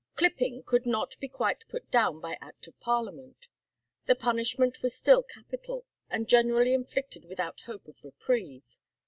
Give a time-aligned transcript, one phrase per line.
[0.15, 3.45] Clipping could not be quite put down by act of Parliament.
[4.07, 8.65] The punishment was still capital, and generally inflicted without hope of reprieve.